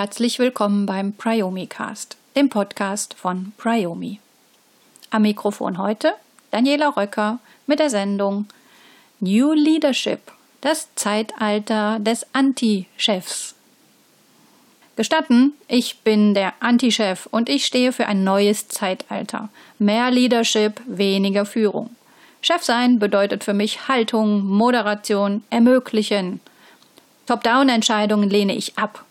[0.00, 4.18] herzlich willkommen beim Priomi Cast, dem Podcast von Priomi.
[5.10, 6.14] Am Mikrofon heute
[6.50, 8.46] Daniela Röcker mit der Sendung
[9.20, 10.20] New Leadership,
[10.62, 13.54] das Zeitalter des Anti-Chefs.
[14.96, 19.50] Gestatten, ich bin der Anti-Chef und ich stehe für ein neues Zeitalter.
[19.78, 21.94] Mehr Leadership, weniger Führung.
[22.40, 26.40] Chef sein bedeutet für mich Haltung, Moderation, ermöglichen.
[27.26, 29.04] Top-Down-Entscheidungen lehne ich ab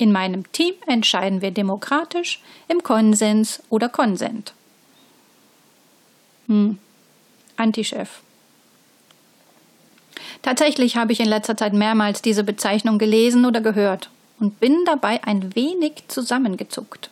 [0.00, 4.54] in meinem Team entscheiden wir demokratisch, im Konsens oder Konsent.
[6.46, 6.78] Hm.
[7.56, 8.20] Antichef.
[10.42, 15.22] Tatsächlich habe ich in letzter Zeit mehrmals diese Bezeichnung gelesen oder gehört und bin dabei
[15.24, 17.10] ein wenig zusammengezuckt.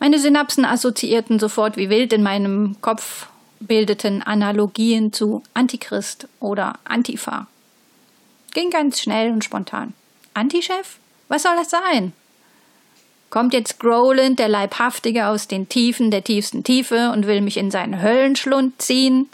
[0.00, 3.26] Meine Synapsen assoziierten sofort wie wild in meinem Kopf
[3.60, 7.46] bildeten Analogien zu Antichrist oder Antifa.
[8.52, 9.94] Ging ganz schnell und spontan.
[10.34, 10.98] Antichef?
[11.28, 12.12] Was soll das sein?
[13.30, 17.70] Kommt jetzt Growland, der Leibhaftige aus den Tiefen der tiefsten Tiefe und will mich in
[17.70, 19.28] seinen Höllenschlund ziehen?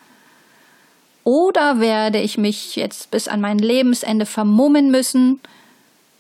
[1.23, 5.41] Oder werde ich mich jetzt bis an mein Lebensende vermummen müssen,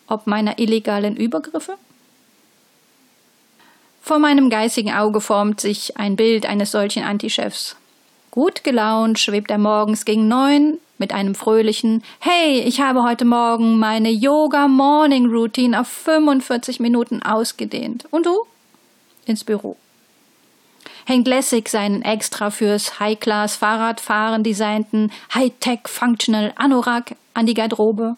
[0.07, 1.77] ob meiner illegalen Übergriffe?
[4.01, 7.77] Vor meinem geistigen Auge formt sich ein Bild eines solchen Antichefs.
[8.35, 13.79] Gut gelaunt schwebt er morgens gegen neun mit einem fröhlichen Hey, ich habe heute Morgen
[13.79, 18.07] meine Yoga Morning Routine auf 45 Minuten ausgedehnt.
[18.11, 18.45] Und du?
[19.25, 19.77] Ins Büro.
[21.07, 28.17] Hängt lässig seinen extra fürs High-Class Fahrradfahren designten High-Tech Functional Anorak an die Garderobe.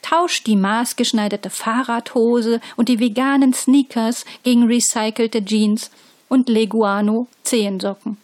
[0.00, 5.90] Tauscht die maßgeschneiderte Fahrradhose und die veganen Sneakers gegen recycelte Jeans
[6.30, 8.16] und Leguano Zehensocken.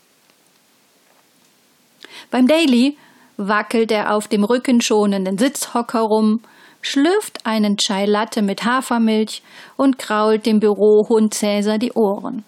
[2.31, 2.97] Beim Daily
[3.37, 6.41] wackelt er auf dem rückenschonenden Sitzhocker rum,
[6.83, 9.43] schlürft einen Chai Latte mit Hafermilch
[9.77, 12.45] und krault dem Bürohund Cäsar die Ohren.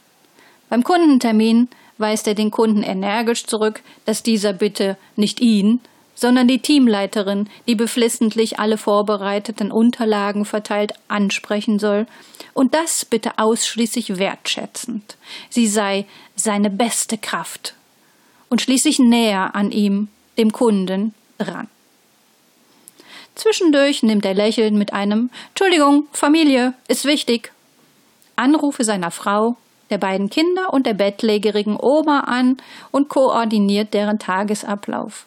[0.69, 1.69] Beim Kundentermin
[1.99, 5.81] weist er den Kunden energisch zurück, dass dieser bitte nicht ihn,
[6.15, 12.07] sondern die Teamleiterin, die beflissentlich alle vorbereiteten Unterlagen verteilt, ansprechen soll,
[12.55, 15.17] und das bitte ausschließlich wertschätzend.
[15.51, 17.75] Sie sei seine beste Kraft
[18.49, 20.09] und schließlich näher an ihm
[20.39, 21.69] dem Kunden ran.
[23.35, 27.53] Zwischendurch nimmt er lächelnd mit einem Entschuldigung, Familie ist wichtig.
[28.35, 29.57] Anrufe seiner Frau,
[29.91, 32.57] der beiden Kinder und der bettlägerigen Oma an
[32.91, 35.27] und koordiniert deren Tagesablauf.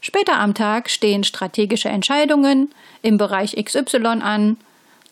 [0.00, 2.72] Später am Tag stehen strategische Entscheidungen
[3.02, 4.56] im Bereich XY an.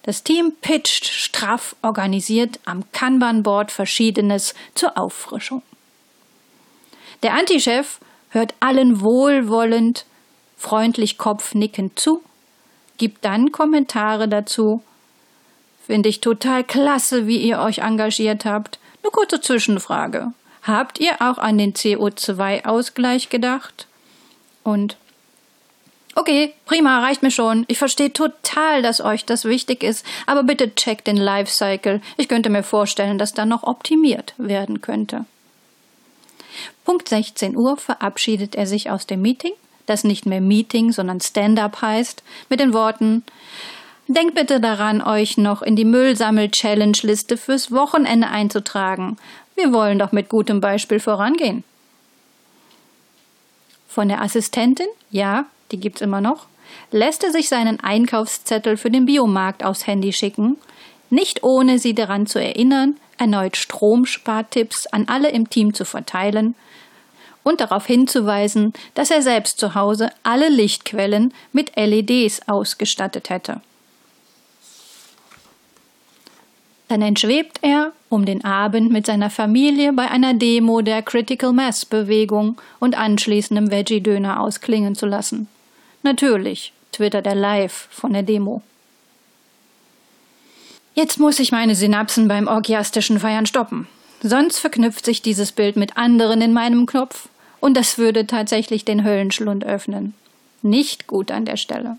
[0.02, 5.62] Das Team pitcht straff organisiert am Kanban-Board Verschiedenes zur Auffrischung.
[7.22, 8.00] Der Antichef
[8.30, 10.06] hört allen wohlwollend,
[10.56, 12.22] freundlich kopfnickend zu,
[12.98, 14.82] gibt dann Kommentare dazu.
[15.86, 18.78] Finde ich total klasse, wie ihr euch engagiert habt.
[19.02, 20.32] Eine kurze Zwischenfrage.
[20.62, 23.86] Habt ihr auch an den CO2-Ausgleich gedacht?
[24.62, 24.96] Und
[26.16, 27.64] Okay, prima, reicht mir schon.
[27.68, 32.00] Ich verstehe total, dass euch das wichtig ist, aber bitte checkt den Lifecycle.
[32.16, 35.24] Ich könnte mir vorstellen, dass da noch optimiert werden könnte.
[36.84, 39.52] Punkt 16 Uhr verabschiedet er sich aus dem Meeting,
[39.86, 43.24] das nicht mehr Meeting, sondern Stand-up heißt, mit den Worten
[44.12, 49.16] Denkt bitte daran, euch noch in die Müllsammel-Challenge-Liste fürs Wochenende einzutragen.
[49.54, 51.62] Wir wollen doch mit gutem Beispiel vorangehen.
[53.86, 56.46] Von der Assistentin, ja, die gibt's immer noch,
[56.90, 60.56] lässt er sich seinen Einkaufszettel für den Biomarkt aufs Handy schicken,
[61.08, 66.54] nicht ohne sie daran zu erinnern, erneut Stromspartipps an alle im Team zu verteilen
[67.42, 73.60] und darauf hinzuweisen, dass er selbst zu Hause alle Lichtquellen mit LEDs ausgestattet hätte.
[76.88, 81.86] Dann entschwebt er um den Abend mit seiner Familie bei einer Demo der Critical Mass
[81.86, 85.46] Bewegung und anschließendem Veggie-Döner ausklingen zu lassen.
[86.02, 88.62] Natürlich twittert er live von der Demo.
[90.94, 93.86] Jetzt muss ich meine Synapsen beim orgiastischen Feiern stoppen.
[94.22, 97.28] Sonst verknüpft sich dieses Bild mit anderen in meinem Knopf
[97.60, 100.14] und das würde tatsächlich den Höllenschlund öffnen.
[100.62, 101.96] Nicht gut an der Stelle.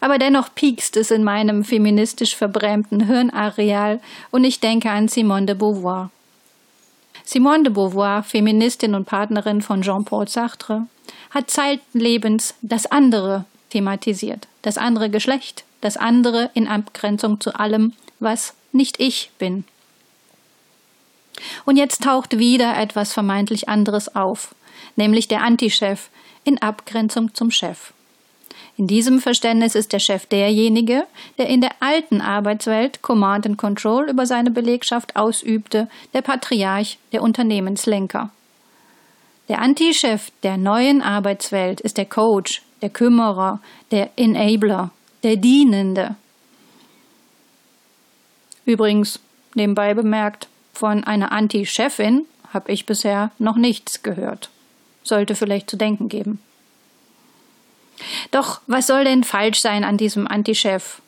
[0.00, 4.00] Aber dennoch piekst es in meinem feministisch verbrämten Hirnareal
[4.30, 6.10] und ich denke an Simone de Beauvoir.
[7.24, 10.86] Simone de Beauvoir, Feministin und Partnerin von Jean-Paul Sartre,
[11.30, 18.54] hat zeitlebens das andere thematisiert, das andere Geschlecht, das andere in Abgrenzung zu allem, was
[18.72, 19.64] nicht ich bin.
[21.66, 24.54] Und jetzt taucht wieder etwas vermeintlich anderes auf,
[24.96, 26.08] nämlich der Antichef
[26.44, 27.92] in Abgrenzung zum Chef.
[28.76, 31.06] In diesem Verständnis ist der Chef derjenige,
[31.38, 37.22] der in der alten Arbeitswelt Command and Control über seine Belegschaft ausübte, der Patriarch, der
[37.22, 38.30] Unternehmenslenker.
[39.48, 43.60] Der Anti-Chef der neuen Arbeitswelt ist der Coach, der Kümmerer,
[43.90, 44.90] der Enabler,
[45.24, 46.16] der Dienende.
[48.64, 49.18] Übrigens,
[49.54, 54.50] nebenbei bemerkt, von einer Anti-Chefin habe ich bisher noch nichts gehört.
[55.02, 56.40] Sollte vielleicht zu denken geben.
[58.30, 61.00] Doch was soll denn falsch sein an diesem Anti-Chef?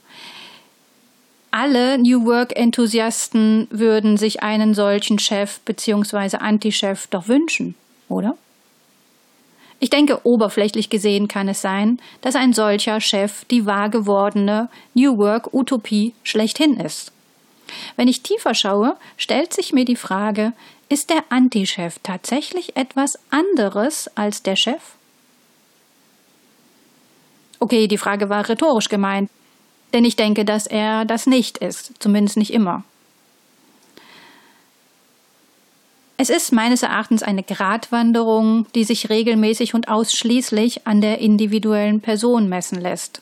[1.51, 6.37] Alle New Work-Enthusiasten würden sich einen solchen Chef bzw.
[6.37, 7.75] Anti-Chef doch wünschen,
[8.09, 8.37] oder?
[9.79, 15.19] Ich denke, oberflächlich gesehen kann es sein, dass ein solcher Chef die wahr gewordene New
[15.19, 17.13] Work-Utopie schlechthin ist.
[17.97, 20.53] Wenn ich tiefer schaue, stellt sich mir die Frage,
[20.89, 24.95] ist der Anti-Chef tatsächlich etwas anderes als der Chef?
[27.59, 29.31] Okay, die Frage war rhetorisch gemeint,
[29.93, 32.85] denn ich denke, dass er das nicht ist, zumindest nicht immer.
[36.19, 42.49] Es ist meines Erachtens eine Gratwanderung, die sich regelmäßig und ausschließlich an der individuellen Person
[42.49, 43.21] messen lässt.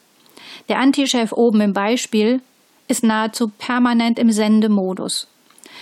[0.69, 2.41] Der Antichef oben im Beispiel
[2.87, 5.26] ist nahezu permanent im Sendemodus.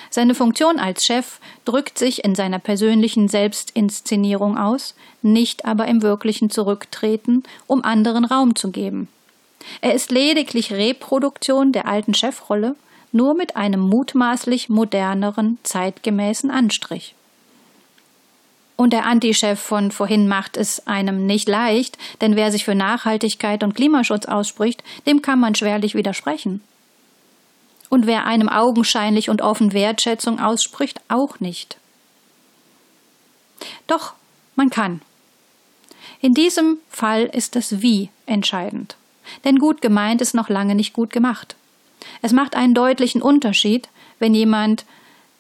[0.09, 6.49] Seine Funktion als Chef drückt sich in seiner persönlichen Selbstinszenierung aus, nicht aber im wirklichen
[6.49, 9.09] Zurücktreten, um anderen Raum zu geben.
[9.81, 12.75] Er ist lediglich Reproduktion der alten Chefrolle,
[13.13, 17.15] nur mit einem mutmaßlich moderneren, zeitgemäßen Anstrich.
[18.77, 23.63] Und der Antichef von vorhin macht es einem nicht leicht, denn wer sich für Nachhaltigkeit
[23.63, 26.63] und Klimaschutz ausspricht, dem kann man schwerlich widersprechen.
[27.91, 31.77] Und wer einem augenscheinlich und offen Wertschätzung ausspricht, auch nicht.
[33.87, 34.15] Doch,
[34.57, 35.03] man kann.
[36.21, 38.97] In diesem Fall ist das Wie entscheidend.
[39.45, 41.55] Denn gut gemeint ist noch lange nicht gut gemacht.
[42.21, 43.89] Es macht einen deutlichen Unterschied,
[44.19, 44.85] wenn jemand,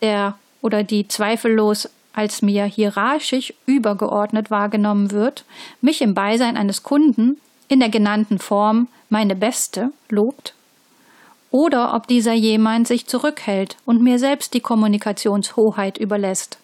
[0.00, 5.44] der oder die zweifellos als mir hierarchisch übergeordnet wahrgenommen wird,
[5.80, 7.38] mich im Beisein eines Kunden
[7.68, 10.54] in der genannten Form meine Beste lobt
[11.50, 16.58] oder ob dieser jemand sich zurückhält und mir selbst die Kommunikationshoheit überlässt.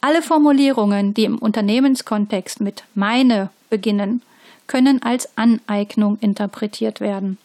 [0.00, 4.22] Alle Formulierungen, die im Unternehmenskontext mit meine beginnen,
[4.66, 7.38] können als Aneignung interpretiert werden.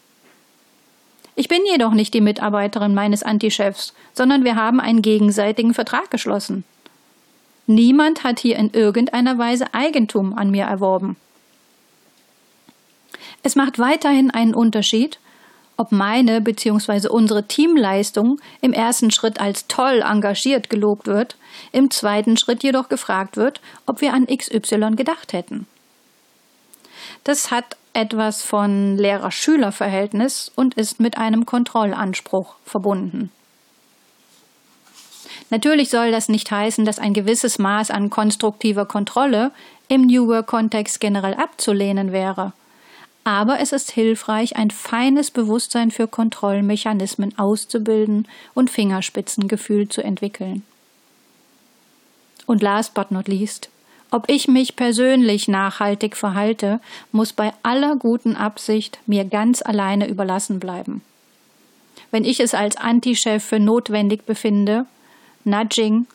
[1.34, 6.64] Ich bin jedoch nicht die Mitarbeiterin meines Antichefs, sondern wir haben einen gegenseitigen Vertrag geschlossen.
[7.66, 11.16] Niemand hat hier in irgendeiner Weise Eigentum an mir erworben.
[13.42, 15.18] Es macht weiterhin einen Unterschied,
[15.76, 17.08] ob meine bzw.
[17.08, 21.36] unsere Teamleistung im ersten Schritt als toll engagiert gelobt wird,
[21.72, 25.66] im zweiten Schritt jedoch gefragt wird, ob wir an XY gedacht hätten.
[27.24, 33.30] Das hat etwas von Lehrer-Schüler-Verhältnis und ist mit einem Kontrollanspruch verbunden.
[35.50, 39.50] Natürlich soll das nicht heißen, dass ein gewisses Maß an konstruktiver Kontrolle
[39.88, 42.52] im New Work-Kontext generell abzulehnen wäre
[43.24, 50.64] aber es ist hilfreich, ein feines Bewusstsein für Kontrollmechanismen auszubilden und Fingerspitzengefühl zu entwickeln.
[52.46, 53.68] Und last but not least,
[54.12, 60.60] ob ich mich persönlich nachhaltig verhalte, muss bei aller guten Absicht mir ganz alleine überlassen
[60.60, 61.02] bleiben.
[62.10, 64.84] Wenn ich es als Antichef für notwendig befinde,
[65.44, 66.06] Nudging,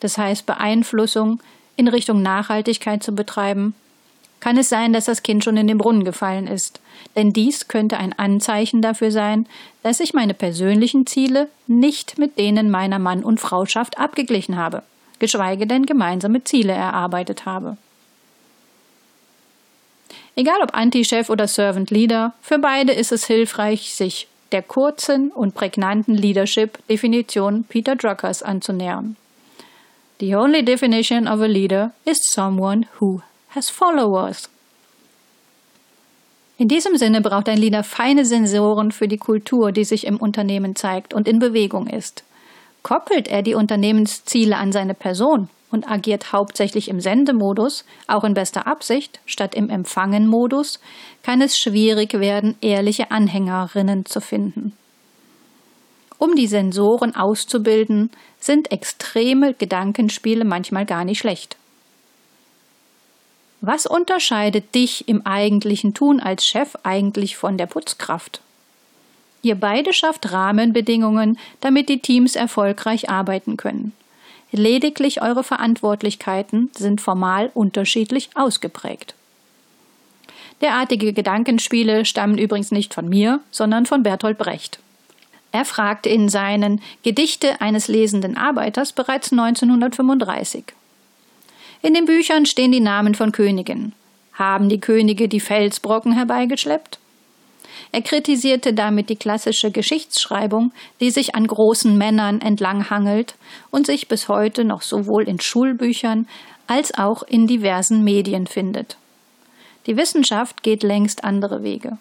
[0.00, 1.40] das heißt Beeinflussung
[1.76, 3.74] in Richtung Nachhaltigkeit zu betreiben,
[4.40, 6.80] kann es sein, dass das Kind schon in den Brunnen gefallen ist.
[7.16, 9.46] Denn dies könnte ein Anzeichen dafür sein,
[9.82, 14.82] dass ich meine persönlichen Ziele nicht mit denen meiner Mann- und Frauschaft abgeglichen habe,
[15.18, 17.76] geschweige denn gemeinsame Ziele erarbeitet habe.
[20.36, 25.54] Egal ob Anti-Chef oder Servant Leader, für beide ist es hilfreich, sich der kurzen und
[25.54, 29.16] prägnanten Leadership-Definition Peter Druckers anzunähern.
[30.20, 33.20] The only definition of a leader is someone who
[33.50, 34.48] has followers.
[36.56, 40.74] In diesem Sinne braucht ein Leader feine Sensoren für die Kultur, die sich im Unternehmen
[40.74, 42.24] zeigt und in Bewegung ist.
[42.82, 48.66] Koppelt er die Unternehmensziele an seine Person und agiert hauptsächlich im Sendemodus, auch in bester
[48.66, 50.80] Absicht, statt im Empfangenmodus,
[51.22, 54.72] kann es schwierig werden, ehrliche Anhängerinnen zu finden.
[56.18, 61.56] Um die Sensoren auszubilden, sind extreme Gedankenspiele manchmal gar nicht schlecht.
[63.60, 68.40] Was unterscheidet dich im eigentlichen Tun als Chef eigentlich von der Putzkraft?
[69.42, 73.92] Ihr beide schafft Rahmenbedingungen, damit die Teams erfolgreich arbeiten können.
[74.50, 79.14] Lediglich eure Verantwortlichkeiten sind formal unterschiedlich ausgeprägt.
[80.60, 84.80] Derartige Gedankenspiele stammen übrigens nicht von mir, sondern von Bertolt Brecht.
[85.52, 90.64] Er fragte in seinen Gedichte eines lesenden Arbeiters bereits 1935.
[91.80, 93.92] In den Büchern stehen die Namen von Königen.
[94.34, 96.98] Haben die Könige die Felsbrocken herbeigeschleppt?
[97.90, 103.34] Er kritisierte damit die klassische Geschichtsschreibung, die sich an großen Männern entlanghangelt
[103.70, 106.28] und sich bis heute noch sowohl in Schulbüchern
[106.66, 108.96] als auch in diversen Medien findet.
[109.86, 111.96] Die Wissenschaft geht längst andere Wege.